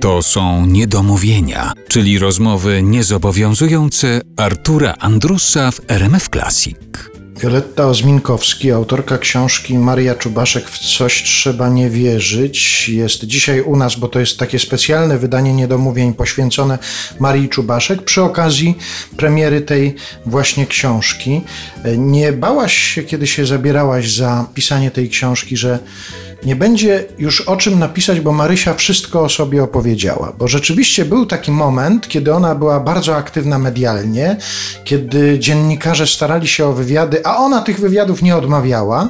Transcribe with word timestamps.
To 0.00 0.22
są 0.22 0.66
niedomówienia, 0.66 1.72
czyli 1.88 2.18
rozmowy 2.18 2.82
niezobowiązujące 2.82 4.20
Artura 4.36 4.94
Andrusa 4.98 5.70
w 5.70 5.80
RMF 5.88 6.28
Classic. 6.28 6.76
Violetta 7.40 7.86
Ozminkowski, 7.86 8.72
autorka 8.72 9.18
książki 9.18 9.78
Maria 9.78 10.14
Czubaszek 10.14 10.68
w 10.68 10.78
Coś 10.78 11.22
trzeba 11.22 11.68
nie 11.68 11.90
wierzyć, 11.90 12.88
jest 12.88 13.24
dzisiaj 13.24 13.60
u 13.60 13.76
nas, 13.76 13.96
bo 13.96 14.08
to 14.08 14.20
jest 14.20 14.38
takie 14.38 14.58
specjalne 14.58 15.18
wydanie 15.18 15.52
niedomówień 15.52 16.14
poświęcone 16.14 16.78
Marii 17.20 17.48
Czubaszek 17.48 18.02
przy 18.02 18.22
okazji 18.22 18.78
premiery 19.16 19.60
tej 19.60 19.94
właśnie 20.26 20.66
książki. 20.66 21.40
Nie 21.96 22.32
bałaś 22.32 22.74
się, 22.78 23.02
kiedy 23.02 23.26
się 23.26 23.46
zabierałaś 23.46 24.12
za 24.12 24.46
pisanie 24.54 24.90
tej 24.90 25.08
książki, 25.08 25.56
że 25.56 25.78
nie 26.44 26.56
będzie 26.56 27.04
już 27.18 27.40
o 27.40 27.56
czym 27.56 27.78
napisać, 27.78 28.20
bo 28.20 28.32
Marysia 28.32 28.74
wszystko 28.74 29.22
o 29.22 29.28
sobie 29.28 29.62
opowiedziała. 29.62 30.32
Bo 30.38 30.48
rzeczywiście 30.48 31.04
był 31.04 31.26
taki 31.26 31.50
moment, 31.50 32.08
kiedy 32.08 32.34
ona 32.34 32.54
była 32.54 32.80
bardzo 32.80 33.16
aktywna 33.16 33.58
medialnie, 33.58 34.36
kiedy 34.84 35.38
dziennikarze 35.38 36.06
starali 36.06 36.48
się 36.48 36.66
o 36.66 36.72
wywiady, 36.72 37.26
a 37.26 37.36
ona 37.36 37.62
tych 37.62 37.80
wywiadów 37.80 38.22
nie 38.22 38.36
odmawiała. 38.36 39.08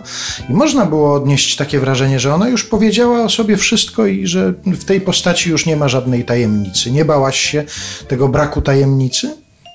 I 0.50 0.52
można 0.52 0.86
było 0.86 1.14
odnieść 1.14 1.56
takie 1.56 1.80
wrażenie, 1.80 2.20
że 2.20 2.34
ona 2.34 2.48
już 2.48 2.64
powiedziała 2.64 3.22
o 3.22 3.28
sobie 3.28 3.56
wszystko 3.56 4.06
i 4.06 4.26
że 4.26 4.52
w 4.66 4.84
tej 4.84 5.00
postaci 5.00 5.50
już 5.50 5.66
nie 5.66 5.76
ma 5.76 5.88
żadnej 5.88 6.24
tajemnicy. 6.24 6.90
Nie 6.90 7.04
bałaś 7.04 7.40
się 7.40 7.64
tego 8.08 8.28
braku 8.28 8.62
tajemnicy? 8.62 9.30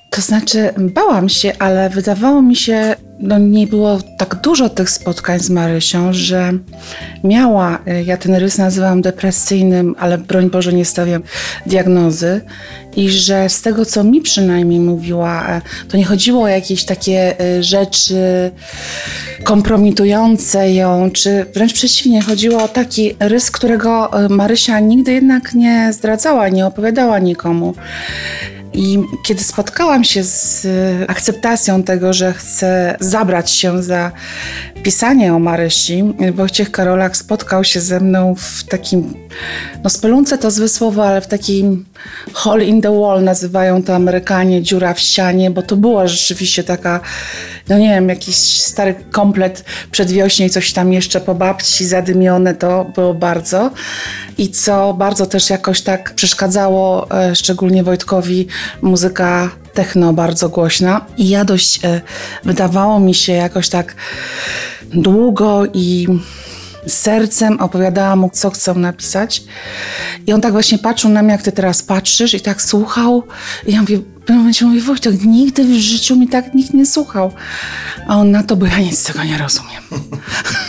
To 0.09 0.21
znaczy, 0.21 0.73
bałam 0.77 1.29
się, 1.29 1.53
ale 1.59 1.89
wydawało 1.89 2.41
mi 2.41 2.55
się, 2.55 2.95
no 3.23 3.37
nie 3.37 3.67
było 3.67 3.99
tak 4.17 4.35
dużo 4.35 4.69
tych 4.69 4.89
spotkań 4.89 5.39
z 5.39 5.49
Marysią, 5.49 6.13
że 6.13 6.51
miała, 7.23 7.79
y, 7.87 8.03
ja 8.03 8.17
ten 8.17 8.35
rys 8.35 8.57
nazywam 8.57 9.01
depresyjnym, 9.01 9.95
ale 9.99 10.17
broń 10.17 10.49
Boże 10.49 10.73
nie 10.73 10.85
stawiam 10.85 11.23
diagnozy 11.65 12.41
i 12.95 13.09
że 13.09 13.49
z 13.49 13.61
tego, 13.61 13.85
co 13.85 14.03
mi 14.03 14.21
przynajmniej 14.21 14.79
mówiła, 14.79 15.47
e, 15.47 15.61
to 15.89 15.97
nie 15.97 16.05
chodziło 16.05 16.43
o 16.43 16.47
jakieś 16.47 16.85
takie 16.85 17.41
y, 17.41 17.63
rzeczy 17.63 18.51
kompromitujące 19.43 20.73
ją, 20.73 21.11
czy 21.11 21.45
wręcz 21.53 21.73
przeciwnie, 21.73 22.21
chodziło 22.21 22.63
o 22.63 22.67
taki 22.67 23.15
rys, 23.19 23.51
którego 23.51 24.11
Marysia 24.29 24.79
nigdy 24.79 25.13
jednak 25.13 25.53
nie 25.53 25.93
zdradzała, 25.93 26.49
nie 26.49 26.65
opowiadała 26.65 27.19
nikomu. 27.19 27.73
I 28.73 28.99
kiedy 29.23 29.43
spotkałam 29.43 30.03
się 30.03 30.23
z 30.23 30.65
y, 30.65 31.05
akceptacją 31.07 31.83
tego, 31.83 32.13
że 32.13 32.33
chcę 32.33 32.97
zabrać 32.99 33.51
się 33.51 33.83
za 33.83 34.11
pisanie 34.83 35.33
o 35.33 35.39
Marysi, 35.39 36.03
Wojciech 36.33 36.71
Karolak 36.71 37.17
spotkał 37.17 37.63
się 37.63 37.81
ze 37.81 37.99
mną 37.99 38.35
w 38.37 38.63
takim, 38.63 39.13
no 39.83 39.89
spelunce 39.89 40.37
to 40.37 40.51
złe 40.51 40.69
słowo, 40.69 41.07
ale 41.07 41.21
w 41.21 41.27
takim 41.27 41.85
hole 42.33 42.65
in 42.65 42.81
the 42.81 42.99
wall 42.99 43.23
nazywają 43.23 43.83
to 43.83 43.95
Amerykanie, 43.95 44.61
dziura 44.61 44.93
w 44.93 44.99
ścianie, 44.99 45.51
bo 45.51 45.61
to 45.61 45.75
była 45.75 46.07
rzeczywiście 46.07 46.63
taka, 46.63 46.99
no 47.69 47.77
nie 47.77 47.89
wiem, 47.89 48.09
jakiś 48.09 48.61
stary 48.61 48.95
komplet 49.11 49.65
przedwiośnie 49.91 50.45
i 50.45 50.49
coś 50.49 50.73
tam 50.73 50.93
jeszcze 50.93 51.21
po 51.21 51.35
babci 51.35 51.85
zadymione, 51.85 52.55
to 52.55 52.85
było 52.95 53.13
bardzo. 53.13 53.71
I 54.37 54.49
co 54.49 54.93
bardzo 54.93 55.25
też 55.25 55.49
jakoś 55.49 55.81
tak 55.81 56.13
przeszkadzało, 56.15 57.11
e, 57.11 57.35
szczególnie 57.35 57.83
Wojtkowi, 57.83 58.47
muzyka 58.81 59.49
techno 59.73 60.13
bardzo 60.13 60.49
głośna. 60.49 61.05
I 61.17 61.29
ja 61.29 61.45
dość, 61.45 61.85
e, 61.85 62.01
wydawało 62.43 62.99
mi 62.99 63.13
się 63.13 63.33
jakoś 63.33 63.69
tak 63.69 63.95
długo 64.93 65.63
i 65.73 66.07
sercem 66.87 67.59
opowiadała 67.59 68.15
mu, 68.15 68.29
co 68.33 68.49
chcą 68.49 68.75
napisać. 68.75 69.43
I 70.27 70.33
on 70.33 70.41
tak 70.41 70.51
właśnie 70.51 70.77
patrzył 70.77 71.09
na 71.09 71.23
mnie, 71.23 71.31
jak 71.31 71.41
ty 71.41 71.51
teraz 71.51 71.83
patrzysz 71.83 72.33
i 72.33 72.41
tak 72.41 72.61
słuchał. 72.61 73.23
I 73.67 73.73
ja 73.73 73.81
mówię, 73.81 73.99
w 74.23 74.25
pewnym 74.25 74.37
momencie 74.37 74.65
mówię, 74.65 74.81
Wojtek, 74.81 75.23
nigdy 75.25 75.63
w 75.63 75.73
życiu 75.73 76.15
mi 76.15 76.27
tak 76.27 76.53
nikt 76.53 76.73
nie 76.73 76.85
słuchał. 76.85 77.31
A 78.07 78.17
on 78.17 78.31
na 78.31 78.43
to, 78.43 78.55
bo 78.55 78.65
ja 78.65 78.79
nic 78.79 79.03
tego 79.03 79.23
nie 79.23 79.37
rozumiem. 79.37 79.83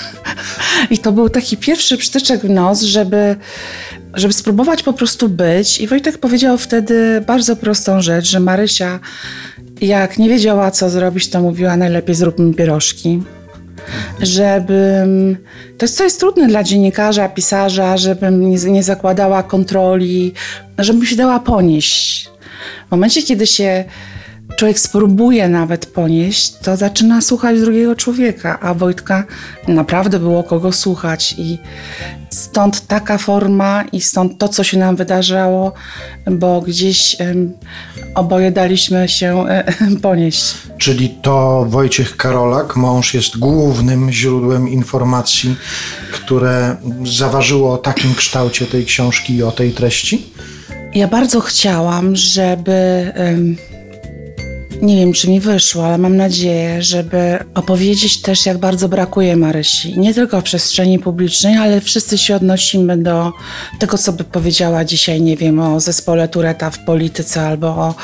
I 0.90 0.98
to 0.98 1.12
był 1.12 1.28
taki 1.28 1.56
pierwszy 1.56 1.96
przytyczek 1.96 2.40
w 2.40 2.50
nos, 2.50 2.82
żeby, 2.82 3.36
żeby 4.14 4.34
spróbować 4.34 4.82
po 4.82 4.92
prostu 4.92 5.28
być. 5.28 5.80
I 5.80 5.86
Wojtek 5.86 6.18
powiedział 6.18 6.58
wtedy 6.58 7.24
bardzo 7.26 7.56
prostą 7.56 8.02
rzecz, 8.02 8.26
że 8.26 8.40
Marysia, 8.40 9.00
jak 9.80 10.18
nie 10.18 10.28
wiedziała, 10.28 10.70
co 10.70 10.90
zrobić, 10.90 11.28
to 11.28 11.40
mówiła 11.40 11.76
najlepiej 11.76 12.14
zrób 12.14 12.38
mi 12.38 12.54
pierożki 12.54 13.22
żebym. 14.20 15.36
To 15.78 15.84
jest 15.84 15.96
coś 15.96 16.14
trudne 16.14 16.48
dla 16.48 16.62
dziennikarza, 16.62 17.28
pisarza, 17.28 17.96
żebym 17.96 18.50
nie, 18.50 18.56
nie 18.56 18.82
zakładała 18.82 19.42
kontroli, 19.42 20.32
żebym 20.78 21.06
się 21.06 21.16
dała 21.16 21.40
ponieść. 21.40 22.33
W 22.88 22.90
momencie, 22.90 23.22
kiedy 23.22 23.46
się 23.46 23.84
człowiek 24.56 24.78
spróbuje 24.78 25.48
nawet 25.48 25.86
ponieść, 25.86 26.52
to 26.62 26.76
zaczyna 26.76 27.20
słuchać 27.20 27.60
drugiego 27.60 27.96
człowieka, 27.96 28.60
a 28.60 28.74
Wojtka 28.74 29.24
naprawdę 29.68 30.18
było 30.18 30.42
kogo 30.42 30.72
słuchać 30.72 31.34
i 31.38 31.58
stąd 32.30 32.86
taka 32.86 33.18
forma 33.18 33.84
i 33.92 34.00
stąd 34.00 34.38
to, 34.38 34.48
co 34.48 34.64
się 34.64 34.78
nam 34.78 34.96
wydarzało, 34.96 35.72
bo 36.30 36.60
gdzieś 36.60 37.16
um, 37.20 37.52
oboje 38.14 38.50
daliśmy 38.50 39.08
się 39.08 39.48
e, 39.48 39.64
ponieść. 40.02 40.54
Czyli 40.78 41.08
to 41.22 41.66
Wojciech 41.68 42.16
Karolak, 42.16 42.76
mąż, 42.76 43.14
jest 43.14 43.38
głównym 43.38 44.12
źródłem 44.12 44.68
informacji, 44.68 45.56
które 46.12 46.76
zaważyło 47.04 47.72
o 47.72 47.78
takim 47.78 48.14
kształcie 48.14 48.66
tej 48.66 48.84
książki 48.84 49.34
i 49.34 49.42
o 49.42 49.52
tej 49.52 49.72
treści? 49.72 50.26
Ja 50.94 51.08
bardzo 51.08 51.40
chciałam, 51.40 52.16
żeby. 52.16 53.12
Nie 54.84 54.96
wiem, 54.96 55.12
czy 55.12 55.30
mi 55.30 55.40
wyszło, 55.40 55.86
ale 55.86 55.98
mam 55.98 56.16
nadzieję, 56.16 56.82
żeby 56.82 57.38
opowiedzieć 57.54 58.20
też, 58.20 58.46
jak 58.46 58.58
bardzo 58.58 58.88
brakuje 58.88 59.36
Marysi. 59.36 59.98
Nie 59.98 60.14
tylko 60.14 60.40
w 60.40 60.44
przestrzeni 60.44 60.98
publicznej, 60.98 61.56
ale 61.56 61.80
wszyscy 61.80 62.18
się 62.18 62.36
odnosimy 62.36 62.96
do 62.96 63.32
tego, 63.78 63.98
co 63.98 64.12
by 64.12 64.24
powiedziała 64.24 64.84
dzisiaj, 64.84 65.22
nie 65.22 65.36
wiem, 65.36 65.60
o 65.60 65.80
zespole 65.80 66.28
Tureta 66.28 66.70
w 66.70 66.78
polityce 66.78 67.46
albo 67.46 67.66
o 67.66 67.94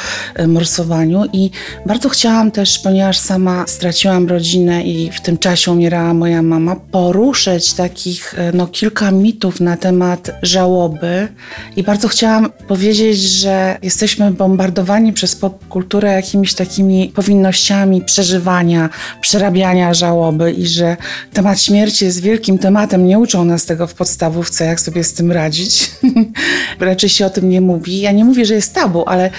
y, 0.40 0.48
morsowaniu. 0.48 1.24
I 1.32 1.50
bardzo 1.86 2.08
chciałam 2.08 2.50
też, 2.50 2.78
ponieważ 2.78 3.18
sama 3.18 3.64
straciłam 3.66 4.28
rodzinę 4.28 4.82
i 4.82 5.10
w 5.12 5.20
tym 5.20 5.38
czasie 5.38 5.72
umierała 5.72 6.14
moja 6.14 6.42
mama, 6.42 6.76
poruszyć 6.76 7.72
takich 7.72 8.34
y, 8.34 8.38
no, 8.54 8.66
kilka 8.66 9.10
mitów 9.10 9.60
na 9.60 9.76
temat 9.76 10.30
żałoby. 10.42 11.28
I 11.76 11.82
bardzo 11.82 12.08
chciałam 12.08 12.50
powiedzieć, 12.68 13.18
że 13.18 13.78
jesteśmy 13.82 14.30
bombardowani 14.30 15.12
przez 15.12 15.36
popkulturę 15.36 16.12
jakimiś 16.12 16.54
takimi 16.54 16.69
powinnościami 17.14 18.02
przeżywania, 18.02 18.88
przerabiania 19.20 19.94
żałoby 19.94 20.52
i 20.52 20.66
że 20.66 20.96
temat 21.32 21.60
śmierci 21.60 22.04
jest 22.04 22.20
wielkim 22.20 22.58
tematem. 22.58 23.06
Nie 23.06 23.18
uczą 23.18 23.44
nas 23.44 23.66
tego 23.66 23.86
w 23.86 23.94
podstawówce, 23.94 24.64
jak 24.64 24.80
sobie 24.80 25.04
z 25.04 25.14
tym 25.14 25.32
radzić. 25.32 25.90
Raczej 26.80 27.10
się 27.10 27.26
o 27.26 27.30
tym 27.30 27.48
nie 27.48 27.60
mówi. 27.60 28.00
Ja 28.00 28.12
nie 28.12 28.24
mówię, 28.24 28.46
że 28.46 28.54
jest 28.54 28.74
tabu, 28.74 29.08
ale 29.08 29.30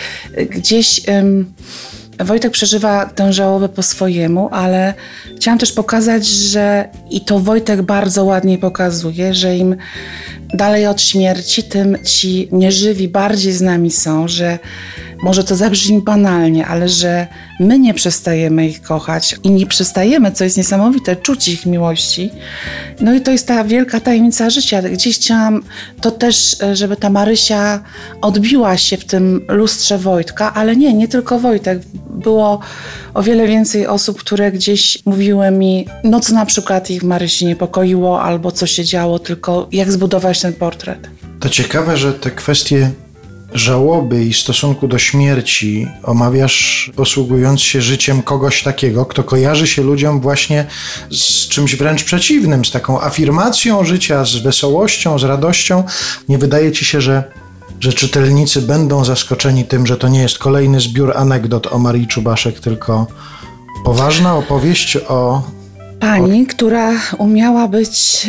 gdzieś. 0.50 1.02
Um, 1.08 1.54
Wojtek 2.20 2.52
przeżywa 2.52 3.06
tę 3.06 3.34
żałobę 3.34 3.70
po 3.70 3.84
swojemu, 3.84 4.50
ale 4.52 4.94
chciałam 5.36 5.60
też 5.60 5.72
pokazać, 5.72 6.28
że 6.28 6.90
i 7.10 7.22
to 7.22 7.40
Wojtek 7.40 7.82
bardzo 7.82 8.26
ładnie 8.26 8.58
pokazuje, 8.58 9.34
że 9.34 9.58
im 9.58 9.76
dalej 10.54 10.88
od 10.88 11.02
śmierci, 11.02 11.64
tym 11.64 11.98
ci 12.04 12.50
nieżywi 12.52 13.08
bardziej 13.08 13.54
z 13.54 13.62
nami 13.62 13.92
są, 13.92 14.28
że 14.28 14.60
może 15.24 15.44
to 15.44 15.56
zabrzmi 15.56 16.02
banalnie, 16.02 16.68
ale 16.68 16.90
że 16.90 17.28
my 17.60 17.80
nie 17.80 17.94
przestajemy 17.94 18.68
ich 18.68 18.82
kochać 18.82 19.36
i 19.44 19.52
nie 19.52 19.66
przestajemy, 19.66 20.32
co 20.32 20.44
jest 20.44 20.58
niesamowite, 20.58 21.16
czuć 21.16 21.48
ich 21.48 21.66
miłości. 21.66 22.30
No 23.02 23.14
i 23.14 23.22
to 23.22 23.32
jest 23.32 23.48
ta 23.48 23.64
wielka 23.64 24.00
tajemnica 24.00 24.50
życia. 24.50 24.82
Gdzieś 24.82 25.16
chciałam 25.16 25.64
to 26.02 26.12
też, 26.12 26.58
żeby 26.74 26.96
ta 26.96 27.10
Marysia 27.10 27.84
odbiła 28.22 28.78
się 28.78 28.98
w 28.98 29.06
tym 29.06 29.46
lustrze 29.48 29.98
Wojtka, 29.98 30.54
ale 30.54 30.76
nie, 30.76 30.94
nie 30.94 31.08
tylko 31.08 31.40
Wojtek. 31.40 31.80
Było 32.10 32.60
o 33.14 33.24
wiele 33.24 33.48
więcej 33.48 33.88
osób, 33.88 34.20
które 34.20 34.52
gdzieś 34.52 35.06
mówiły 35.06 35.52
mi, 35.52 35.88
no 36.04 36.20
co 36.20 36.34
na 36.34 36.46
przykład 36.46 36.90
ich 36.90 37.04
Marysi 37.04 37.46
niepokoiło, 37.46 38.24
albo 38.24 38.52
co 38.52 38.68
się 38.68 38.86
działo, 38.86 39.20
tylko 39.20 39.68
jak 39.72 39.92
zbudować 39.92 40.42
ten 40.42 40.54
portret. 40.54 41.10
To 41.40 41.50
ciekawe, 41.50 41.98
że 41.98 42.14
te 42.14 42.32
kwestie 42.32 42.92
żałoby 43.54 44.26
i 44.26 44.34
stosunku 44.34 44.88
do 44.88 44.98
śmierci 44.98 45.88
omawiasz, 46.04 46.92
posługując 46.96 47.62
się 47.62 47.82
życiem 47.82 48.22
kogoś 48.22 48.64
takiego, 48.64 49.06
kto 49.06 49.24
kojarzy 49.24 49.68
się 49.68 49.84
ludziom 49.84 50.22
właśnie 50.22 50.66
z 51.12 51.48
czymś 51.48 51.76
wręcz 51.76 52.04
przeciwnym, 52.04 52.66
z 52.66 52.72
taką 52.72 53.02
afirmacją 53.02 53.84
życia, 53.84 54.26
z 54.26 54.36
wesołością, 54.36 55.20
z 55.20 55.24
radością. 55.24 55.84
Nie 56.30 56.38
wydaje 56.38 56.72
ci 56.72 56.86
się, 56.86 57.02
że, 57.02 57.24
że 57.80 57.94
czytelnicy 57.94 58.62
będą 58.62 59.06
zaskoczeni 59.06 59.66
tym, 59.66 59.88
że 59.88 59.98
to 59.98 60.08
nie 60.08 60.22
jest 60.22 60.38
kolejny 60.38 60.82
zbiór 60.82 61.18
anegdot 61.18 61.68
o 61.74 61.80
Marii 61.80 62.08
Czubaszek, 62.08 62.60
tylko 62.60 63.08
poważna 63.86 64.36
opowieść 64.36 64.98
o 65.08 65.44
Pani, 66.02 66.46
która 66.46 66.92
umiała 67.18 67.68
być, 67.68 68.28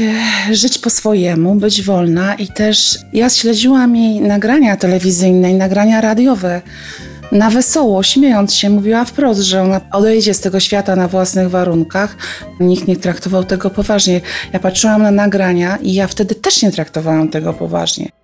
e, 0.50 0.54
żyć 0.54 0.78
po 0.78 0.90
swojemu, 0.90 1.54
być 1.54 1.82
wolna 1.82 2.34
i 2.34 2.48
też 2.48 2.98
ja 3.12 3.30
śledziłam 3.30 3.96
jej 3.96 4.20
nagrania 4.20 4.76
telewizyjne 4.76 5.50
i 5.50 5.54
nagrania 5.54 6.00
radiowe. 6.00 6.62
Na 7.32 7.50
wesoło, 7.50 8.02
śmiejąc 8.02 8.54
się, 8.54 8.70
mówiła 8.70 9.04
wprost, 9.04 9.40
że 9.40 9.62
ona 9.62 9.80
odejdzie 9.92 10.34
z 10.34 10.40
tego 10.40 10.60
świata 10.60 10.96
na 10.96 11.08
własnych 11.08 11.50
warunkach. 11.50 12.16
Nikt 12.60 12.88
nie 12.88 12.96
traktował 12.96 13.44
tego 13.44 13.70
poważnie. 13.70 14.20
Ja 14.52 14.60
patrzyłam 14.60 15.02
na 15.02 15.10
nagrania 15.10 15.76
i 15.76 15.94
ja 15.94 16.06
wtedy 16.06 16.34
też 16.34 16.62
nie 16.62 16.72
traktowałam 16.72 17.28
tego 17.28 17.52
poważnie. 17.52 18.21